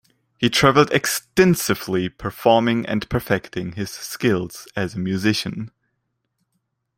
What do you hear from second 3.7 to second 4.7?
his skills